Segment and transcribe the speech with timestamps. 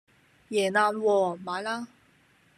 [0.49, 1.35] 贏硬喎！
[1.45, 1.87] 買啦